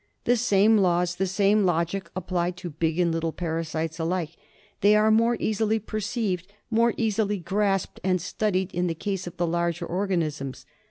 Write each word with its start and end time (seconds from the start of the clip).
The 0.23 0.35
same 0.35 0.79
laws, 0.79 1.15
the 1.17 1.27
same 1.27 1.63
logic 1.63 2.09
apply 2.15 2.49
to 2.57 2.71
big 2.71 2.97
and 2.97 3.11
little 3.11 3.31
parasites 3.31 3.99
alike; 3.99 4.31
they 4.79 4.95
are 4.95 5.11
more 5.11 5.37
easily 5.39 5.77
perceived, 5.77 6.51
more 6.71 6.91
readily 6.97 7.37
grasped 7.37 7.99
and 8.03 8.19
studied 8.19 8.73
in 8.73 8.87
the 8.87 8.95
case 8.95 9.27
of 9.27 9.37
the 9.37 9.45
larger 9.45 9.85
organisms. 9.85 10.65